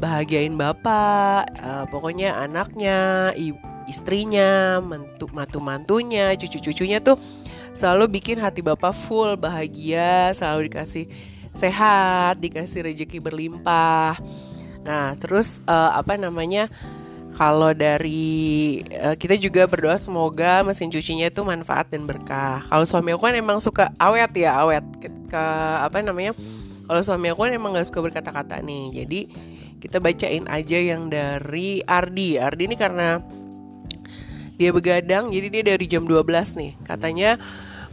bahagiain 0.00 0.52
Bapak 0.56 1.46
uh, 1.60 1.84
Pokoknya 1.88 2.36
anaknya, 2.40 3.32
istrinya, 3.86 4.80
mantu-mantunya, 5.32 6.36
cucu-cucunya 6.36 7.00
tuh 7.00 7.16
Selalu 7.76 8.18
bikin 8.20 8.40
hati 8.40 8.64
Bapak 8.64 8.96
full 8.96 9.36
bahagia 9.36 10.32
Selalu 10.32 10.72
dikasih 10.72 11.04
sehat, 11.56 12.38
dikasih 12.38 12.84
rezeki 12.84 13.18
berlimpah. 13.18 14.20
Nah 14.84 15.16
terus 15.16 15.64
uh, 15.64 15.96
apa 15.96 16.20
namanya 16.20 16.68
kalau 17.36 17.76
dari 17.76 18.80
uh, 18.96 19.12
kita 19.12 19.36
juga 19.36 19.68
berdoa 19.68 20.00
semoga 20.00 20.64
mesin 20.64 20.88
cucinya 20.88 21.28
itu 21.28 21.44
manfaat 21.44 21.92
dan 21.92 22.08
berkah. 22.08 22.64
Kalau 22.64 22.88
suami 22.88 23.12
aku 23.12 23.28
kan 23.28 23.36
emang 23.36 23.60
suka 23.60 23.92
awet 24.00 24.32
ya, 24.32 24.56
awet 24.56 24.82
ke, 24.96 25.12
ke 25.28 25.44
apa 25.84 26.00
namanya? 26.00 26.32
Kalau 26.88 27.02
suami 27.04 27.28
aku 27.28 27.44
kan 27.44 27.52
emang 27.52 27.76
gak 27.76 27.92
suka 27.92 28.00
berkata-kata 28.08 28.64
nih. 28.64 29.04
Jadi 29.04 29.20
kita 29.84 30.00
bacain 30.00 30.48
aja 30.48 30.78
yang 30.80 31.12
dari 31.12 31.84
Ardi. 31.84 32.40
Ardi 32.40 32.62
ini 32.64 32.76
karena 32.80 33.20
dia 34.56 34.72
begadang 34.72 35.28
jadi 35.28 35.46
dia 35.52 35.62
dari 35.76 35.84
jam 35.84 36.08
12 36.08 36.24
nih. 36.56 36.72
Katanya 36.88 37.36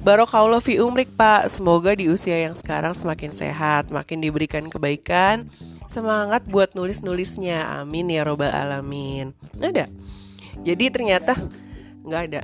Barokallah 0.03 0.59
fi 0.59 0.83
umrik 0.83 1.15
pak 1.15 1.47
Semoga 1.47 1.95
di 1.95 2.11
usia 2.11 2.35
yang 2.35 2.59
sekarang 2.59 2.91
semakin 2.91 3.31
sehat 3.31 3.87
Makin 3.87 4.19
diberikan 4.19 4.67
kebaikan 4.67 5.47
semangat 5.93 6.41
buat 6.49 6.73
nulis-nulisnya. 6.73 7.85
Amin 7.85 8.09
ya 8.09 8.25
robbal 8.25 8.49
alamin. 8.49 9.29
Ada. 9.61 9.85
Jadi 10.65 10.89
ternyata 10.89 11.37
nggak 12.01 12.21
ada. 12.33 12.41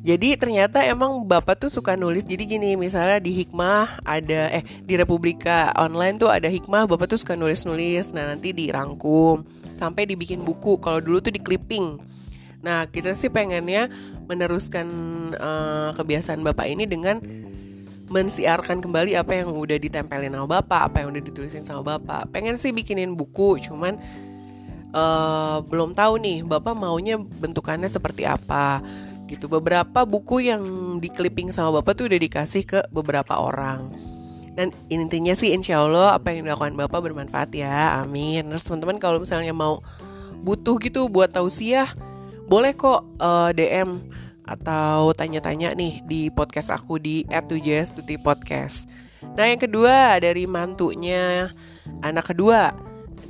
Jadi 0.00 0.32
ternyata 0.40 0.80
emang 0.80 1.28
bapak 1.28 1.60
tuh 1.60 1.68
suka 1.68 1.92
nulis. 1.92 2.24
Jadi 2.24 2.56
gini, 2.56 2.72
misalnya 2.72 3.20
di 3.20 3.36
hikmah 3.36 4.00
ada 4.00 4.48
eh 4.48 4.64
di 4.80 4.96
Republika 4.96 5.76
online 5.76 6.16
tuh 6.16 6.32
ada 6.32 6.48
hikmah, 6.48 6.88
bapak 6.88 7.14
tuh 7.14 7.20
suka 7.20 7.36
nulis-nulis. 7.36 8.10
Nah 8.16 8.32
nanti 8.32 8.56
dirangkum 8.56 9.44
sampai 9.76 10.08
dibikin 10.08 10.40
buku. 10.40 10.80
Kalau 10.80 11.04
dulu 11.04 11.20
tuh 11.20 11.36
di 11.36 11.38
clipping. 11.38 12.00
Nah 12.64 12.88
kita 12.88 13.12
sih 13.12 13.28
pengennya 13.28 13.92
meneruskan 14.24 14.88
uh, 15.36 15.92
kebiasaan 15.92 16.40
bapak 16.48 16.72
ini 16.72 16.88
dengan 16.88 17.20
mensiarkan 18.10 18.82
kembali 18.82 19.14
apa 19.14 19.38
yang 19.38 19.54
udah 19.54 19.78
ditempelin 19.78 20.34
sama 20.34 20.60
bapak, 20.60 20.90
apa 20.90 20.96
yang 21.06 21.14
udah 21.14 21.22
ditulisin 21.22 21.62
sama 21.62 21.96
bapak. 21.96 22.26
Pengen 22.34 22.58
sih 22.58 22.74
bikinin 22.74 23.14
buku, 23.14 23.62
cuman 23.62 23.94
uh, 24.90 25.62
belum 25.62 25.94
tahu 25.94 26.18
nih 26.18 26.42
bapak 26.42 26.74
maunya 26.74 27.16
bentukannya 27.16 27.86
seperti 27.86 28.26
apa 28.26 28.82
gitu. 29.30 29.46
Beberapa 29.46 30.02
buku 30.02 30.50
yang 30.50 30.62
di 30.98 31.06
clipping 31.06 31.54
sama 31.54 31.78
bapak 31.78 31.94
tuh 31.94 32.10
udah 32.10 32.18
dikasih 32.18 32.66
ke 32.66 32.80
beberapa 32.90 33.38
orang. 33.38 33.86
Dan 34.58 34.74
intinya 34.90 35.30
sih 35.32 35.54
insya 35.54 35.86
Allah 35.86 36.18
apa 36.18 36.34
yang 36.34 36.50
dilakukan 36.50 36.74
bapak 36.74 37.06
bermanfaat 37.06 37.54
ya, 37.54 38.02
amin. 38.02 38.42
Terus 38.50 38.66
teman-teman 38.66 38.98
kalau 38.98 39.22
misalnya 39.22 39.54
mau 39.54 39.78
butuh 40.42 40.82
gitu 40.82 41.06
buat 41.06 41.30
tausiah, 41.30 41.86
boleh 42.50 42.74
kok 42.74 43.06
uh, 43.22 43.54
eh, 43.54 43.70
DM 43.70 44.02
atau 44.50 45.14
tanya-tanya 45.14 45.78
nih 45.78 46.02
di 46.02 46.26
podcast 46.34 46.74
aku 46.74 46.98
di 46.98 47.22
@tujustuti 47.30 48.18
podcast. 48.18 48.90
Nah, 49.38 49.46
yang 49.46 49.62
kedua 49.62 50.18
dari 50.18 50.50
mantunya 50.50 51.54
anak 52.02 52.34
kedua 52.34 52.74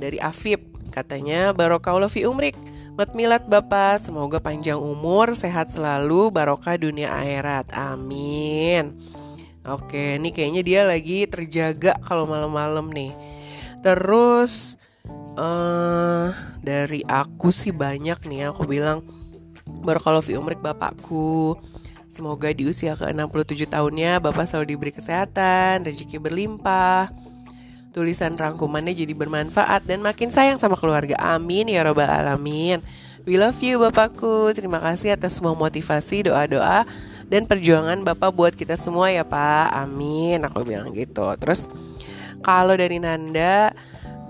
dari 0.01 0.17
Afif 0.17 0.57
katanya 0.89 1.53
barokah 1.53 2.01
fi 2.09 2.25
umrik. 2.25 2.57
Mat 2.97 3.15
milad 3.15 3.47
Bapak, 3.47 4.03
semoga 4.03 4.43
panjang 4.43 4.75
umur, 4.75 5.31
sehat 5.31 5.71
selalu, 5.71 6.27
barokah 6.27 6.75
dunia 6.75 7.07
akhirat. 7.07 7.71
Amin. 7.71 8.91
Oke, 9.63 10.19
ini 10.19 10.35
kayaknya 10.35 10.61
dia 10.65 10.81
lagi 10.83 11.23
terjaga 11.23 11.95
kalau 12.03 12.27
malam-malam 12.27 12.91
nih. 12.91 13.15
Terus 13.79 14.75
uh, 15.39 16.35
dari 16.59 17.05
aku 17.07 17.53
sih 17.53 17.71
banyak 17.71 18.19
nih 18.27 18.51
aku 18.51 18.67
bilang 18.67 18.99
Barakallahu 19.79 20.27
umrik 20.35 20.59
bapakku. 20.59 21.55
Semoga 22.11 22.51
di 22.51 22.67
usia 22.67 22.91
ke-67 22.99 23.71
tahunnya 23.71 24.19
Bapak 24.19 24.43
selalu 24.43 24.75
diberi 24.75 24.91
kesehatan, 24.91 25.87
rezeki 25.87 26.19
berlimpah 26.19 27.07
Tulisan 27.91 28.39
rangkumannya 28.39 28.95
jadi 28.95 29.11
bermanfaat 29.11 29.83
dan 29.83 29.99
makin 29.99 30.31
sayang 30.31 30.55
sama 30.55 30.79
keluarga. 30.79 31.11
Amin 31.19 31.67
ya 31.67 31.83
robbal 31.83 32.07
alamin. 32.07 32.79
We 33.27 33.35
love 33.35 33.59
you 33.59 33.83
Bapakku. 33.83 34.55
Terima 34.55 34.79
kasih 34.79 35.19
atas 35.19 35.37
semua 35.37 35.51
motivasi, 35.53 36.31
doa-doa 36.31 36.87
Dan 37.27 37.43
perjuangan 37.43 37.99
Bapak 38.07 38.31
buat 38.31 38.55
kita 38.55 38.79
semua 38.79 39.11
ya 39.11 39.27
Pak. 39.27 39.75
Amin 39.75 40.39
Aku 40.47 40.63
bilang 40.63 40.95
gitu. 40.95 41.27
Terus 41.35 41.67
kalau 42.39 42.79
dari 42.79 42.95
Nanda 42.95 43.75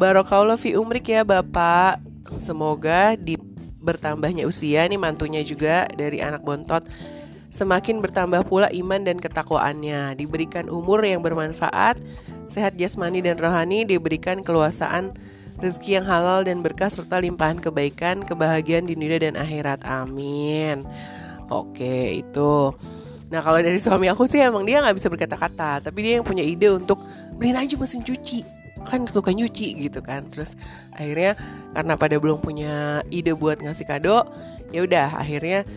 Barokallah 0.02 0.58
fi 0.58 0.74
umrik 0.74 1.14
ya 1.14 1.22
Bapak. 1.22 2.02
Semoga 2.42 3.14
di 3.14 3.38
bertambahnya 3.82 4.46
usia 4.46 4.86
nih 4.86 5.02
mantunya 5.02 5.42
juga 5.42 5.90
dari 5.92 6.22
anak 6.22 6.46
bontot 6.46 6.86
semakin 7.52 8.00
bertambah 8.00 8.48
pula 8.48 8.72
iman 8.72 9.04
dan 9.04 9.20
ketakwaannya. 9.20 10.16
Diberikan 10.16 10.72
umur 10.72 11.04
yang 11.04 11.20
bermanfaat 11.20 12.00
sehat 12.48 12.80
jasmani 12.80 13.20
dan 13.20 13.36
rohani 13.36 13.84
diberikan 13.84 14.40
keluasaan 14.44 15.12
rezeki 15.60 16.02
yang 16.02 16.06
halal 16.08 16.48
dan 16.48 16.64
berkah 16.64 16.88
serta 16.88 17.20
limpahan 17.20 17.60
kebaikan 17.60 18.24
kebahagiaan 18.24 18.88
di 18.88 18.96
dunia 18.96 19.20
dan 19.20 19.36
akhirat. 19.36 19.84
Amin. 19.84 20.88
Oke 21.52 22.24
itu. 22.24 22.72
Nah 23.32 23.40
kalau 23.40 23.60
dari 23.60 23.80
suami 23.80 24.08
aku 24.12 24.28
sih 24.28 24.40
emang 24.44 24.64
dia 24.64 24.80
nggak 24.84 24.96
bisa 24.96 25.08
berkata-kata 25.12 25.84
tapi 25.84 26.04
dia 26.04 26.20
yang 26.20 26.26
punya 26.28 26.44
ide 26.44 26.72
untuk 26.72 27.00
beliin 27.40 27.56
aja 27.60 27.80
mesin 27.80 28.04
cuci 28.04 28.61
kan 28.88 29.06
suka 29.06 29.32
nyuci 29.32 29.78
gitu 29.78 30.00
kan 30.02 30.28
terus 30.30 30.58
akhirnya 30.96 31.38
karena 31.74 31.94
pada 31.96 32.16
belum 32.18 32.42
punya 32.42 33.06
ide 33.14 33.32
buat 33.36 33.62
ngasih 33.62 33.88
kado 33.88 34.26
ya 34.72 34.84
udah 34.84 35.22
akhirnya 35.22 35.68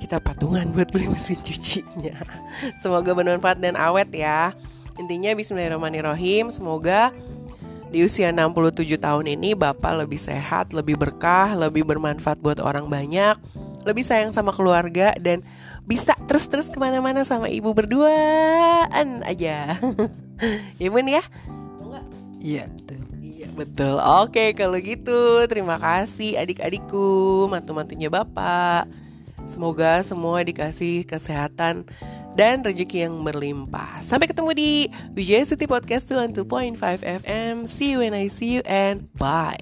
kita 0.00 0.16
patungan 0.16 0.72
buat 0.72 0.88
beli 0.90 1.12
mesin 1.12 1.36
cucinya 1.40 2.16
semoga 2.82 3.12
bermanfaat 3.12 3.60
dan 3.60 3.76
awet 3.76 4.08
ya 4.12 4.56
intinya 4.96 5.32
Bismillahirrahmanirrahim 5.36 6.48
semoga 6.48 7.12
di 7.90 8.06
usia 8.06 8.30
67 8.30 8.86
tahun 9.02 9.26
ini 9.26 9.58
Bapak 9.58 10.06
lebih 10.06 10.18
sehat, 10.18 10.70
lebih 10.70 10.94
berkah, 10.94 11.58
lebih 11.58 11.82
bermanfaat 11.82 12.38
buat 12.38 12.62
orang 12.62 12.86
banyak, 12.86 13.34
lebih 13.82 14.06
sayang 14.06 14.30
sama 14.30 14.54
keluarga 14.54 15.10
dan 15.18 15.42
bisa 15.90 16.14
terus-terus 16.30 16.70
ke 16.70 16.78
mana-mana 16.78 17.26
sama 17.26 17.50
ibu 17.50 17.74
berduaan 17.74 19.26
aja. 19.26 19.74
ya 20.80 20.88
bun 20.88 21.10
ya. 21.10 21.22
Iya 22.40 22.64
betul. 22.72 23.00
Iya 23.20 23.48
betul. 23.52 23.96
Oke 24.24 24.56
kalau 24.56 24.80
gitu 24.80 25.44
terima 25.46 25.76
kasih 25.76 26.40
adik-adikku, 26.40 27.46
mantu-mantunya 27.52 28.08
bapak. 28.08 28.88
Semoga 29.44 30.00
semua 30.00 30.40
dikasih 30.44 31.04
kesehatan 31.04 31.84
dan 32.36 32.64
rezeki 32.64 33.08
yang 33.08 33.20
berlimpah. 33.20 34.00
Sampai 34.00 34.30
ketemu 34.30 34.50
di 34.56 34.70
Wijaya 35.16 35.44
Suti 35.44 35.68
Podcast 35.68 36.08
2.5 36.08 36.80
FM. 36.80 37.68
See 37.68 37.92
you 37.96 38.00
when 38.00 38.16
I 38.16 38.28
see 38.32 38.60
you 38.60 38.62
and 38.64 39.08
bye. 39.16 39.60